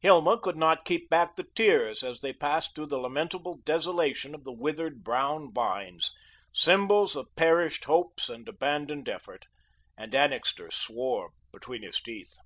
Hilma 0.00 0.38
could 0.40 0.56
not 0.56 0.86
keep 0.86 1.10
back 1.10 1.36
the 1.36 1.44
tears 1.54 2.02
as 2.02 2.22
they 2.22 2.32
passed 2.32 2.74
through 2.74 2.86
the 2.86 2.96
lamentable 2.96 3.58
desolation 3.62 4.34
of 4.34 4.42
the 4.42 4.50
withered, 4.52 5.04
brown 5.04 5.52
vines, 5.52 6.14
symbols 6.50 7.14
of 7.14 7.36
perished 7.36 7.84
hopes 7.84 8.30
and 8.30 8.48
abandoned 8.48 9.06
effort, 9.06 9.44
and 9.94 10.14
Annixter 10.14 10.70
swore 10.70 11.32
between 11.52 11.82
his 11.82 12.00
teeth. 12.00 12.36